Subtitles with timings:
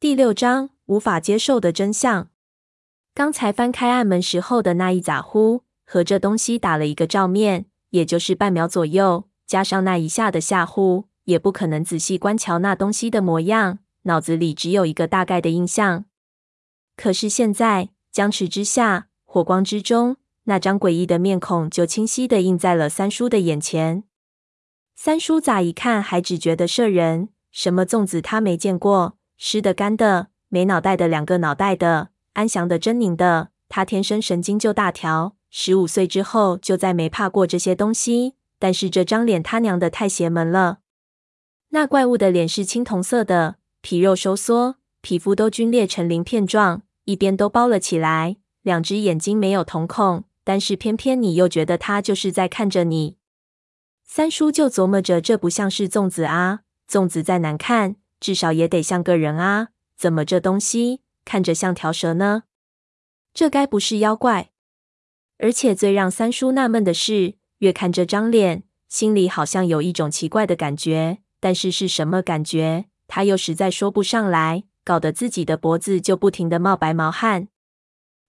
[0.00, 2.30] 第六章无法接受的真相。
[3.12, 16.06] 刚才翻开暗门时候的那一咋呼，和这东西打了一个照面，也就是半秒左右，加上那一下的吓呼，也不可能仔细观瞧那东西的模样，脑子里只有一个大概的印象。
[16.96, 24.04] 可是现在，僵持之下，火光之中，那张诡异的面孔就清晰地映在了三叔的眼前。
[24.96, 29.18] 三叔咋一看还只觉得摄人，什么粽子他没见过。
[29.42, 35.34] 湿的、干的，没脑袋的、两个脑袋的，安详的、狰狞的，他天生神经就大条。
[35.48, 38.34] 十五岁之后就再没怕过这些东西。
[38.58, 40.80] 但是这张脸他娘的太邪门了！
[41.70, 48.36] 那怪物的脸是青铜色的，皮肉收缩，皮肤都皸裂成鳞片状，一边都包了起来。
[48.60, 53.16] 两只眼睛没有瞳孔，但是偏偏你又觉得他就是在看着你。
[54.04, 57.96] 三叔就琢磨着，这不像是粽子啊，粽子再难看。
[58.20, 59.68] 至少也得像个人啊！
[59.96, 62.44] 怎么这东西看着像条蛇呢？
[63.34, 64.50] 这该不是妖怪？
[65.38, 77.48] 而且最让三叔纳闷的是，越看这张脸，心里好像有一种奇怪的感觉，但是是什么感觉，他又实在说不上来，搞得自己的脖子就不停地冒白毛汗。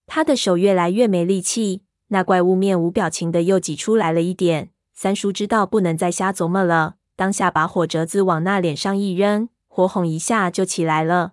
[0.08, 4.72] 他的手越来越没力气，那怪物面无表情的又挤出来了一点。
[4.94, 9.50] 三叔知道不能再瞎琢磨了，当下把火折子往那脸上一扔。
[9.74, 11.32] 火哄一下就起来了。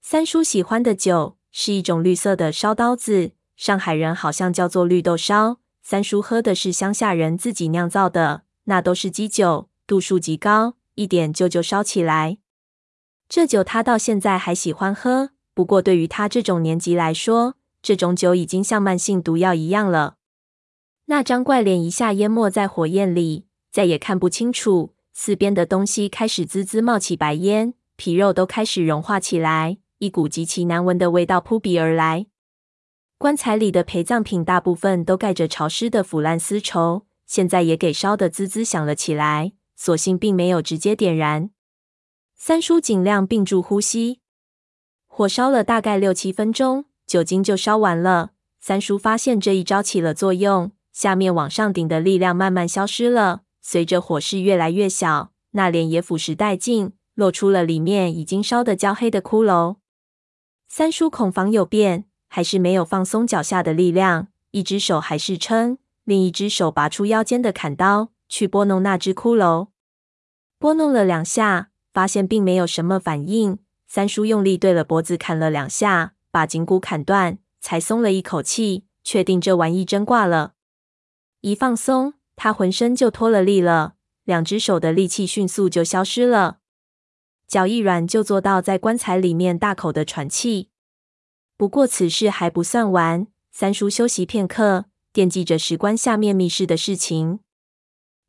[0.00, 5.58] 三叔喜欢的酒是一种绿色的烧刀子，上海人好像叫做绿豆烧。
[5.82, 12.38] 三叔喝的是乡下人自己酿造的，那都是基酒，度数极高，一点就就烧起来。
[13.28, 20.18] 这酒他到现在还喜欢喝，不过对于他这种年纪来说，这种酒已经像慢性毒药一样了。
[21.06, 24.94] 那张怪脸一下淹没在火焰里，再也看不清楚。
[25.12, 32.26] 四边的东西开始滋滋冒起白烟，皮肉都开始融化起来，一股极其难闻的味道扑鼻而来。
[33.18, 41.50] 棺材里的陪葬品大部分都盖着潮湿的腐烂丝绸，现在也给烧得滋滋响了起来，所幸并没有直接点燃。
[42.34, 44.20] 三叔尽量屏住呼吸，
[45.06, 48.30] 火烧了大概六七分钟，酒精就烧完了。
[48.58, 53.42] 三叔发现这一招起了作用，下面往上顶的力量慢慢消失了。
[53.60, 59.76] 随着火势越来越小，那脸也腐蚀殆尽，露出了里面已经烧得焦黑的骷髅。
[60.68, 69.68] 三叔恐防有变，还是没有放松脚下的力量，一只手还是撑，另一只手拔出腰间的砍刀，去拨弄那只骷髅。
[70.58, 73.58] 拨弄了两下，发现并没有什么反应。
[73.86, 80.52] 三叔用力对了脖子砍了两下，把颈骨砍断，才松了一口气，确定这玩意真挂了。
[81.40, 82.14] 一放松。
[82.42, 86.60] 他浑身就脱了力了，两只手的力气迅速就消失了，
[87.46, 90.70] 脚一软就坐到在棺材里面大口的喘气。
[91.58, 97.40] 不过此事还不算完，三叔休息片刻，惦记着石棺下面密室的事情，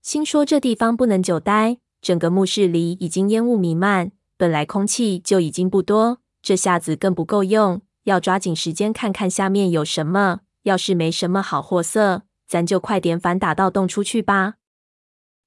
[0.02, 1.78] 心说这地方不能久待。
[2.02, 10.42] 整个墓室里已经烟雾弥漫，本来空气就已经不多，这下子更不够用，要抓紧时间看看下面有什么。
[10.64, 12.24] 要是没什么好货色。
[12.52, 14.56] 咱就快点反打到洞出去吧。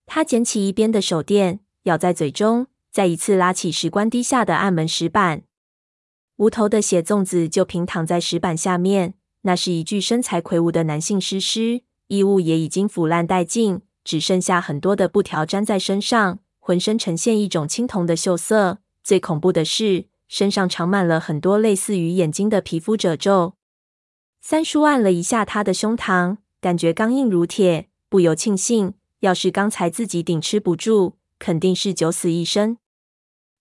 [0.06, 5.42] 他捡起一边的手电，咬在嘴中，再一次拉起石棺低下的暗门石板。
[6.36, 9.12] 无头的血粽子就平躺在石板下面。
[9.42, 18.78] 那是一具身材魁梧的男性尸尸，衣物也已经腐烂殆尽，只剩下很多的布条粘在身上，浑身呈现一种青铜的锈色。
[19.02, 23.56] 最恐怖的是，身上长满了很多类似于眼睛的皮肤褶皱。
[24.40, 26.38] 三叔按了一下他的胸膛。
[26.64, 32.78] 感觉刚硬如铁，不由庆幸，要是刚才自己顶吃不住，肯定是九死一生。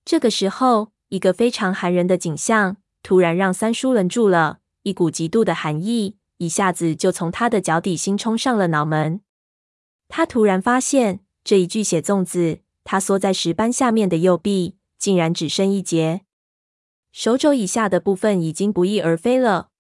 [0.06, 9.20] 这个时候，一个非常寒人的景象突然让三叔愣住了，一股极度的寒意一下子就从他的脚底心冲上了脑门。
[10.08, 16.22] 他突然发现，这一具血粽子，他缩在石斑下面的右臂竟然只剩一截，
[17.12, 19.72] 手肘以下的部分已经不翼而飞了。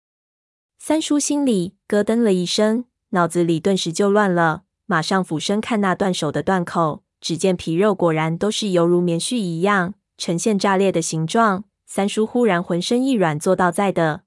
[0.77, 2.83] 三叔心里咯噔了一声。
[3.13, 11.65] 脑子里顿时就乱了，马上俯身看那断手的断口，只见皮肉果然都是犹如棉絮一样，呈现炸裂的形状。
[11.85, 14.23] 三叔忽然浑身一软，坐倒在的。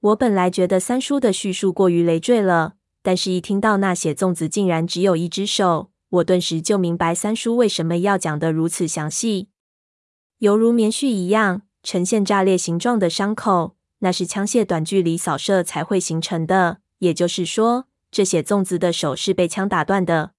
[0.00, 9.48] 我本来觉得三叔的叙述过于累赘了，但是一听到那血粽子竟然只有一只手，我顿时就明白三叔为什么要讲得如此详细。
[10.38, 17.88] 犹如棉絮一样，呈现炸裂形状的伤口，那是枪械短距离扫射才会形成的，也就是说。
[18.10, 20.32] 这血粽子的手是被枪打断的。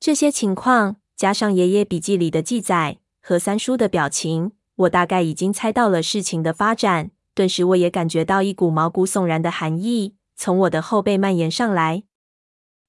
[0.00, 12.04] 这些情况加上爷爷笔记里的记载和三叔的表情，我大概已经猜到了事情的发展，顿时我也感觉到一股毛骨悚然的寒意从我的后背蔓延上来。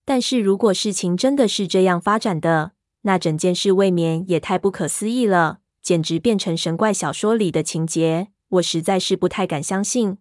[0.06, 8.30] 但是如果事情真的是这样发展的，那整件事未免也太不可思议了，简直变成神怪小说里的情节。
[8.50, 10.18] 我实在是不太敢相信。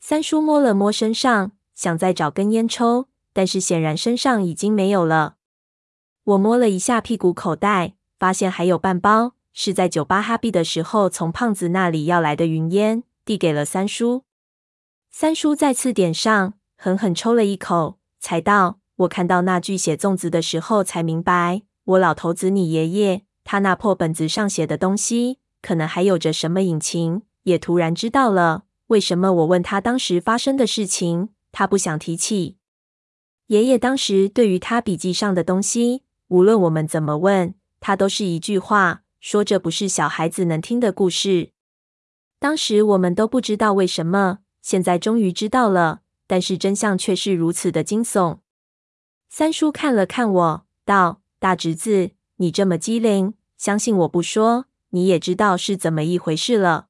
[0.00, 5.36] 三叔摸了摸身上，想再找根烟抽，但是显然身上已经没有了。
[6.24, 9.34] 我摸了一下屁股口袋，发现还有半包。
[9.54, 14.24] 是在酒吧哈比的时候，从胖子那里要来的云烟，递给了三叔。
[15.10, 27.22] 三叔再次点上，狠狠抽了一口，才道：“我看到那句写粽子的时候，才明白，我老头子你爷爷他那破本子上写的东西，可能还有着什么隐情。
[27.42, 32.56] 也突然知道了，为什么我问他当时发生的事情，他不想提起。
[33.46, 41.52] 爷爷当时对于他笔记上的东西，无论我们怎么问，他都是一句话。”说这不是小孩子能听的故事。
[42.40, 46.00] 当时我们都不知道为什么，现在终于知道了。
[46.26, 48.38] 但是真相却是如此的惊悚。
[49.28, 56.88] 三叔看了看我，道：“大侄子，你这么机灵，相信我不说，你也知道是怎么一回事了。”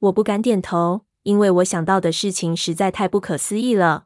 [0.00, 4.04] 我不敢点头，因为我想到的事情实在太不可思议了。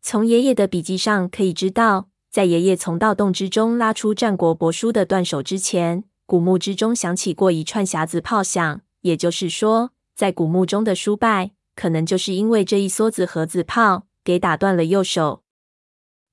[0.00, 15.42] 从爷爷的笔记上可以知道，在爷爷从盗洞之中拉出战国帛书的断手之前，古墓之中响起过一串匣子炮响，也就是说，在古墓中的叔伯可能就是因为这一梭子盒子炮给打断了右手。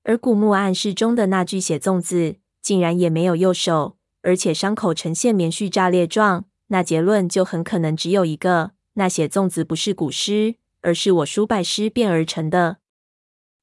[0.04, 8.70] 而古墓暗室中的那具血粽子竟然也没有右手，而且伤口呈现棉絮炸裂状，那结论就很可能只有一个：
[9.00, 12.76] 那些粽子不是古尸，而是我叔伯尸变而成的。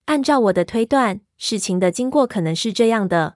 [0.05, 3.35] 按照我的推断，事情的经过可能是这样的：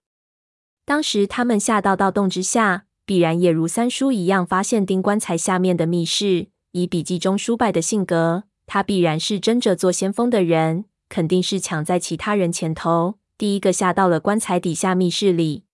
[0.83, 2.87] 当时他们下到盗洞之下。
[3.03, 6.47] 必然也如三叔一样，发现钉棺材下面的密室。
[6.71, 15.65] 以笔记中叔伯的性格，他必然是争着做先锋的人，肯定是抢在其他人前头，第一个下到了棺材底下密室里。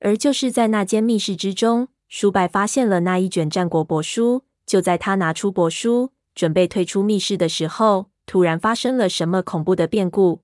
[0.00, 4.44] 而就是在那间密室之中，叔伯发现了那一卷战国帛书。
[4.66, 10.42] 就在他拿出帛书，准备退出密室的时候，突然发生了什么恐怖的变故。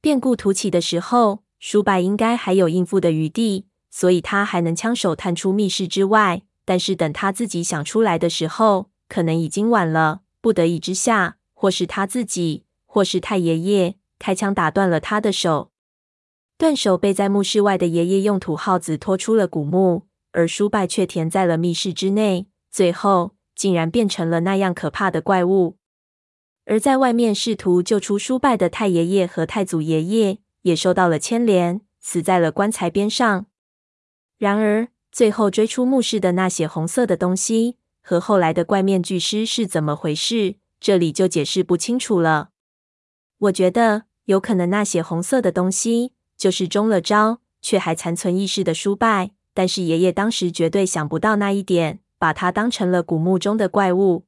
[0.00, 3.66] 变故突起的时候，叔伯应该还有应付的余地。
[3.90, 10.20] 所以他还能枪手探出密室之外，但是等他自己想出来的时候，可能已经晚了。
[10.42, 15.70] 不得已之下，或是他自己，或是太爷爷开枪打断了他的手。
[16.58, 25.76] 断手被在墓室外的爷爷用土耗子拖出了古墓，而叔伯却填在了密室之内，最后竟然变成了那样可怕的怪物。
[26.64, 33.46] 而在外面试图救出叔伯的太爷爷和太祖爷爷，也受到了牵连，死在了棺材边上。
[34.36, 40.56] 然而，最后追出墓室的那血红色的东西和后来的怪面具尸是怎么回事？
[40.78, 42.50] 这里就解释不清楚了。
[43.38, 54.26] 我觉得有可能那血红色的东西就是中了招却还残存意识的叔伯，但是爷爷当时绝对想不到那一点，把他当成了古墓中的怪物。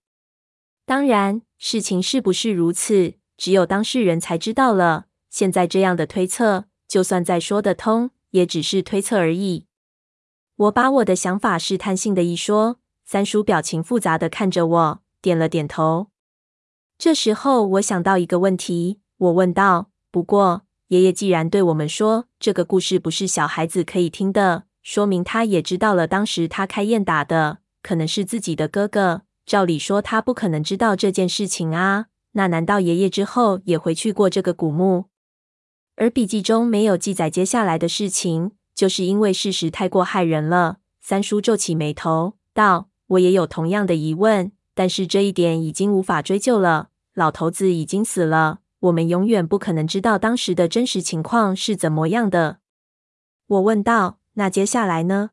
[0.87, 5.07] 当然，事情是不是如此，只有当事人才知道了。
[5.29, 9.67] 现在这样的推测，就算再说得通，也只是推测而已。
[10.57, 16.09] 我把我的想法试探性的一说，三叔表情复杂的看着我，点了点头。
[16.99, 29.23] 这时候，我想到一个问题，我问道：“不过，爷爷既然对我们说这个故事不是小孩子可以听的，说明他也知道了当时他开宴打的可能是自己的哥哥。
[29.47, 32.07] 照理说，他不可能知道这件事情啊。
[32.33, 35.07] 那难道爷爷之后也回去过这个古墓？
[35.97, 40.79] 而笔记中没有记载接下来的事情。”就是因为事实太过骇人了。
[41.03, 46.89] 三叔皱起眉头道：“我也有同样的疑问，但是这一点已经无法追究了。
[47.13, 52.61] 老头子已经死了，我们永远不可能知道当时的真实情况是怎么样的。”
[53.49, 55.33] 我问道：“那接下来呢？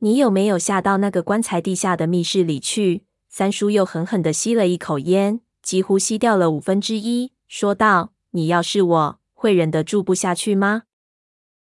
[0.00, 10.82] 你有没有下到那个棺材地下的密室里去？”三叔又狠狠地吸了一口烟，几乎吸掉了五分之一，说道：“你要是我，会忍得住不下去吗？”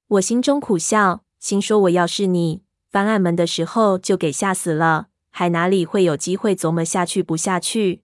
[0.07, 8.02] 我心中苦笑，心说我要是你，翻暗门的时候就给吓死了，还哪里会有机会琢磨下去不下去？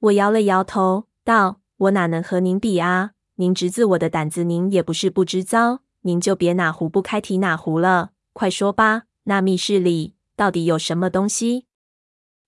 [0.00, 3.12] 我摇了摇头，道：“我哪能和您比啊？
[3.36, 11.66] 您侄子我的胆子，您也不是不知遭，您就别哪壶不开提哪壶了，快说吧，那密室里到底有什么东西？”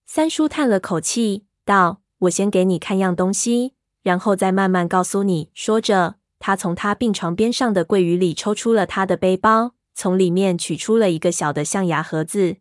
[0.06, 6.16] 三叔叹了口气，道：“我先给你看样东西，然后再慢慢告诉你。”说着。
[6.38, 12.58] 他从他病床边上的柜鱼里抽出了他的背包，从里面取出了一个小的象牙盒子。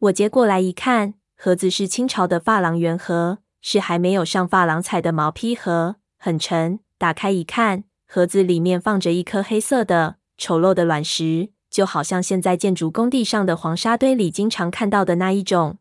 [0.00, 6.80] 我接过来一看，盒子是清朝的珐琅圆盒，是还没有上珐琅彩的毛坯盒，很沉。
[6.98, 15.78] 打开一看，盒子里面放着一颗黑色的、丑陋的卵石，就好像现在建筑工地上的黄沙堆里经常看到的那一种。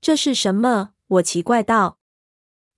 [0.00, 0.90] 这是什么？
[1.08, 1.98] 我奇怪道。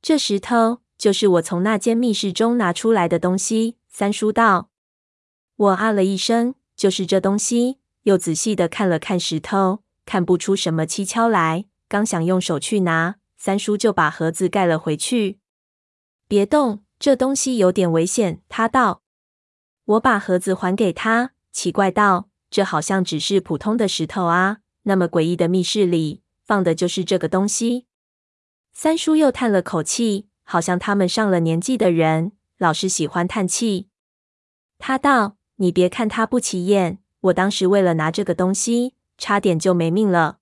[0.00, 3.76] 这石头就是我从那间密室中拿出来的东西。
[3.86, 4.70] 三叔道。
[5.54, 7.78] 我啊了一声，就是这东西。
[8.04, 9.82] 又仔细的看了看石头。
[10.04, 15.38] 看不出什么蹊跷来，刚想用手去拿，三叔就把盒子盖了回去。
[16.26, 18.40] 别动，这东西有点危险。
[18.48, 19.02] 他道。
[19.84, 27.86] 我把盒子还给他，奇怪道：“这好像只是普通的石头啊，那么诡异的密室里放的就是这个东西。”
[28.72, 33.88] 三叔又叹了口气，好像他们上了年纪的人老是喜欢叹气。
[34.78, 40.38] 他道：“你别看他不起眼，我当时为了拿这个东西。”差点就没命了。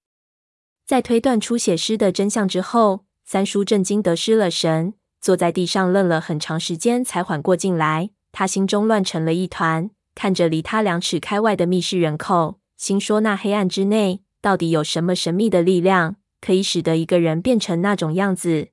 [0.87, 8.11] 在推断出血尸的真相之后，三叔震惊得失了神，坐在地上愣了很长时间，才缓过劲来。
[8.33, 9.90] 他心中乱成了一团，
[10.21, 18.69] 看着离他两尺开外的密室人口，心说：那黑暗之内到底有什么神秘的力量，可以使得一个人变成那种样子？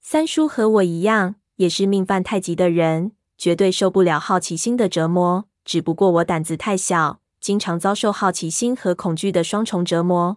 [0.00, 5.46] 三叔和我一样，也是命犯太急的人，绝对受不了好奇心的折磨。
[5.64, 7.18] 只不过我胆子太小。
[7.40, 10.36] 经常遭受好奇心和恐惧的双重折磨，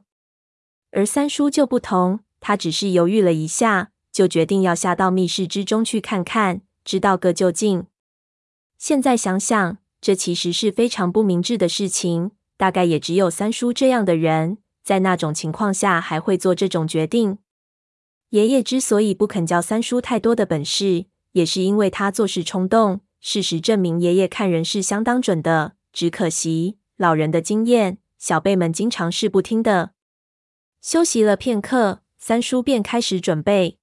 [0.90, 7.86] 而三叔就不同，他只是犹豫了一下，就决定要下到密室之中去看看，知道个究竟。
[8.80, 12.30] 现在想想，这其实是非常不明智的事情。
[12.58, 17.40] 大概也只有三叔这样的人，在那种情况下还会做这种决定。
[18.30, 23.02] 爷爷之所以不肯教三叔太多的本事，也是因为他做事冲动。
[23.20, 26.78] 事实证明，爷爷看人是相当准的，只可惜。
[26.98, 29.94] 老人的经验，小辈们经常是不听的。
[30.84, 33.80] 休息了片刻，三叔便开始准备。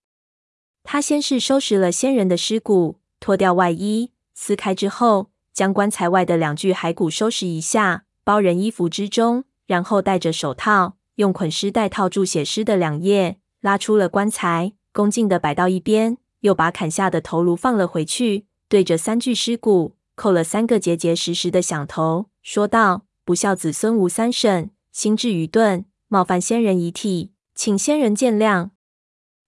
[0.84, 22.26] 他先是收拾了先人的尸骨，脱掉外衣，撕开之后，将棺材外的两具骸骨收拾一下，包人衣服之中，然后戴着手套，用捆尸带套住血尸的两页，拉出了棺材，恭敬地摆到一边，又把砍下的头颅放了回去，对着三具尸骨扣了三个结结实实的响头。
[22.42, 28.70] 说道：“不孝子孙吴三省，心智愚钝，冒犯先人遗体，请先人见谅。”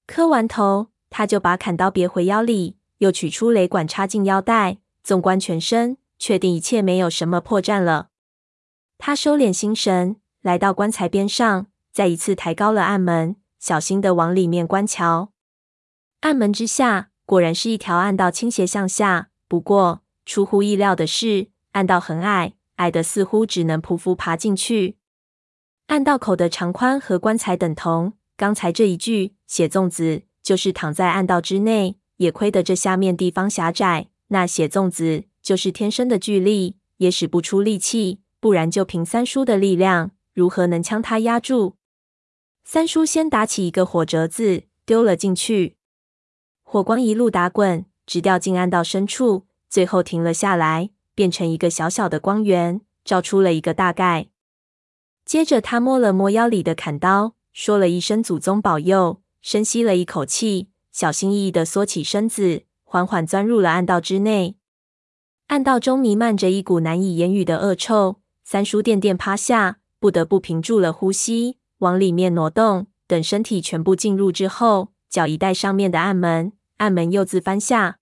[0.06, 8.08] 磕完头，他就把砍刀别回腰里，又取出雷管插进腰带，纵观全身，确定一切没有什么破绽了。
[8.98, 15.30] 他收敛心神，来到棺材边上，再一次抬高了暗门，小心地往里面观瞧。
[16.20, 19.28] 暗门之下，果然是一条暗道，倾斜向下。
[19.46, 22.54] 不过，出乎意料的是，暗道很矮。
[22.76, 24.96] 矮得似乎只能匍匐爬进去。
[25.86, 28.14] 暗道口的长宽和棺材等同。
[28.36, 34.08] 刚才这一具血粽子就是躺在暗道之内，也亏得这下面地方狭窄。
[34.28, 41.74] 那血粽子就是天生的巨力，也使不出力气，不然就凭三叔的力量，如何能将他压住？
[42.64, 45.76] 三叔先打起一个火折子，丢了进去，
[46.62, 50.90] 火光一路打滚，直掉进暗道深处，最后停了下来。
[51.16, 54.26] 变成一个小小的光源，照出了一个大概。
[55.24, 62.64] 接着，他摸了摸腰里的砍刀，说了一声“祖宗保佑”，深吸了一口气，小心翼翼地缩起身子，
[62.94, 64.54] 缓缓钻入了暗道之内。
[65.48, 68.20] 暗道中弥漫着一股难以言喻的恶臭。
[68.44, 72.86] 三叔垫垫趴下，不得不屏住了呼吸，往里面挪动。
[73.08, 77.98] 等身体全部进入之后，脚一带上面的暗门，暗门又自翻下，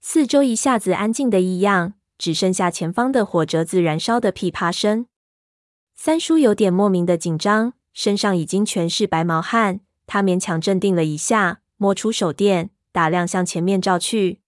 [0.00, 1.92] 四周一下子安静的异样。
[2.18, 5.06] 只剩下前方的火折子燃烧的噼啪声。
[5.94, 9.78] 三叔有点莫名的紧张，身上已经全是白毛汗。
[10.08, 14.40] 他勉强镇定了一下，摸出手电，打量向前面照去。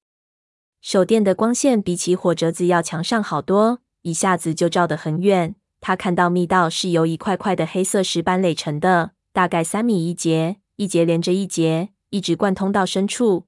[0.80, 5.54] 手电的光线比起火折子要强上好多，一下子就照得很远。
[5.80, 13.46] 他看到密道是由一块块的黑色石板垒成的，大概三米一节，一节连着一节，一直贯通到深处。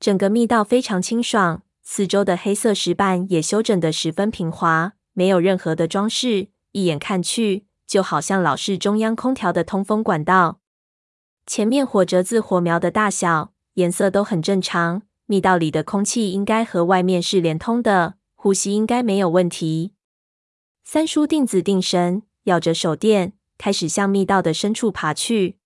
[0.00, 1.62] 整个密道非常清爽。
[1.82, 10.60] 四周的黑色石板也修整得十分平滑，没有任何的装饰，一眼看去就好像老式中央空调的通风管道。
[11.46, 19.92] 前面火折子火苗的大小、颜色都很正常，密道里的空气应该和外面是连通的，呼吸应该没有问题。
[20.84, 25.58] 三叔定子定神，咬着手电，开始向密道的深处爬去。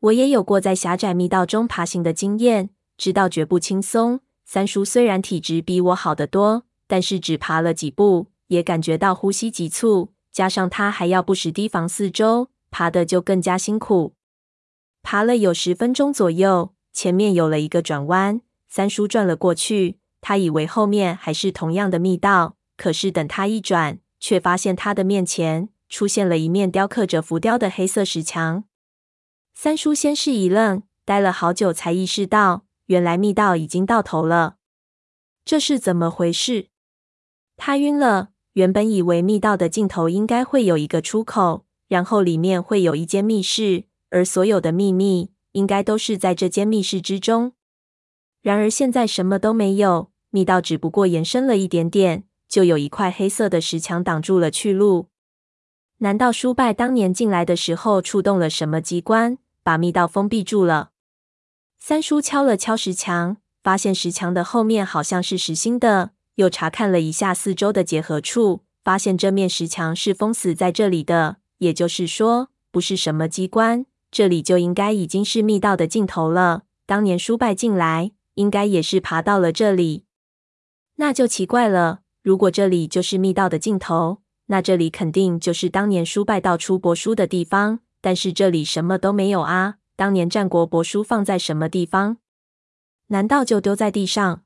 [0.00, 4.20] 我也有过在狭窄密道中爬行的经验，知道绝不轻松。
[4.44, 10.12] 三叔虽然体质比我好得多，但是只爬了几步，也感觉到呼吸急促。
[10.30, 14.12] 加上他还要不时提防四周，爬得就更加辛苦。
[15.02, 19.98] 爬了有十分钟左右，前面有了一个转弯，三叔转了过去。
[20.20, 28.64] 他以为后面还是同样的密道，可是等他一转，却发现他的面前出现了一面雕刻着浮雕的黑色石墙。
[29.54, 34.56] 三叔先是一愣，待了好久才意识到，原来密道已经到头了。
[35.44, 36.68] 这是怎么回事？
[37.56, 38.28] 他晕了。
[38.54, 47.52] 原本以为密道的尽头应该会有一个出口，然后里面会有一间密室，而所有的秘密应该都是在这间密室之中。
[48.42, 55.08] 然而现在什么都没有，密道只不过延伸了一点点，就有一块黑色的石墙挡住了去路。
[55.98, 60.90] 难道叔伯当年进来的时候触动了什么机关，把密道封闭住了？
[61.78, 66.10] 三叔敲了敲石墙，发现石墙的后面好像是实心的。
[66.36, 71.36] 又查看了一下四周的结合处，发现这面石墙是封死在这里的。
[71.58, 76.62] 也就是说，不是什么机关，这里就应该已经是密道的尽头了。
[76.86, 80.04] 当年叔败进来，应该也是爬到了这里。
[80.96, 87.80] 那就奇怪了，如果这里就是密道的尽头，那这里肯定就是当年叔伯盗出帛书的地方。
[88.02, 89.76] 但是这里什么都没有啊！
[89.96, 92.18] 当年战国帛书放在什么地方？
[93.06, 94.42] 难道就丢在地上？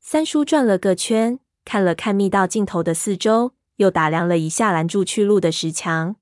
[0.00, 6.16] 三叔转了个圈，看了看密道尽头的四周，又打量了一下拦住去路的石墙。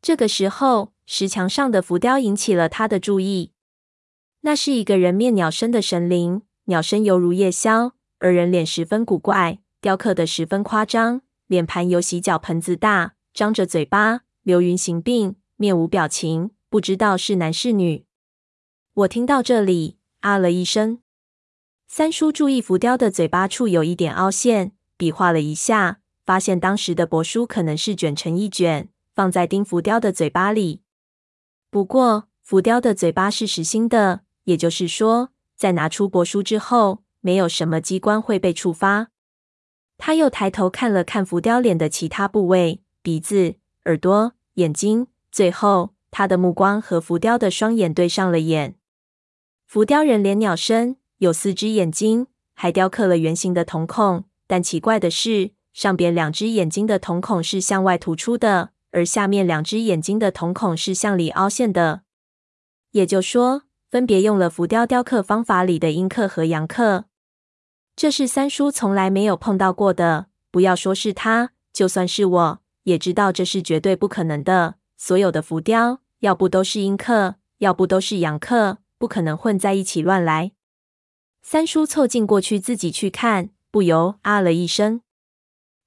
[0.00, 3.52] 这个时候，石墙上的浮雕引起了他的注意。
[4.40, 18.04] 那是一个人面鸟身的神灵，鸟身犹如夜宵，而人脸十分古怪，雕刻的十分夸张，脸盘有洗脚盆子大，张着嘴巴，流云形鬓，面无表情，不知道是男是女。
[18.92, 21.00] 我听到这里，啊了一声。
[21.88, 30.83] 三叔注意浮雕的嘴巴处有一点凹陷，比划了一下，发现当时的帛书可能是卷成一卷，放在钉浮雕的嘴巴里。
[31.74, 39.08] 不过浮雕的嘴巴是实心的，也就是说，在拿出帛书之后，没有什么机关会被触发。
[39.98, 43.56] 他又抬头看了看浮雕脸的其他部位，鼻子、
[43.86, 48.76] 耳朵、眼睛，最后他的目光和浮雕的双眼对上了眼。
[49.66, 50.96] 浮雕人脸鸟身。
[51.18, 54.22] 有四只眼睛，还雕刻了圆形的瞳孔。
[54.46, 62.02] 但奇怪的是，上边两只眼睛的瞳孔是向外突出的，而下面两只眼睛的瞳孔是向里凹陷的。
[62.92, 67.06] 也就说，分别用了浮雕雕刻方法里的阴刻和阳刻。
[67.96, 70.26] 这是三叔从来没有碰到过的。
[70.50, 74.76] 不要说是他，就算是我也知道这是绝对不可能的。
[74.96, 80.52] 所有的浮雕，要不都是阴刻，要不都是阳刻，不可能混在一起乱来。
[81.42, 85.00] 三叔凑近过去，自己去看，不由啊了一声。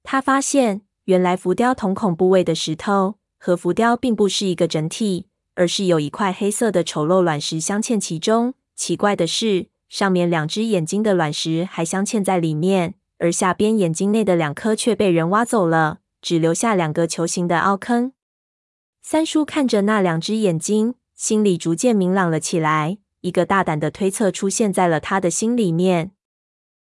[0.04, 8.56] 他发现，原来浮雕瞳孔部位的石头和浮雕并不是一个整体，而是有一块黑色的丑陋卵石镶嵌其中。
[8.76, 18.12] 奇怪的是，上面两只眼睛的卵石还镶嵌在里面，而下边眼睛内的两颗却被人挖走了，只留下两个球形的凹坑。
[19.02, 22.98] 三叔看着那两只眼睛，心里逐渐明朗了起来。
[23.22, 26.12] 一个大胆的推测出现在了他的心里面：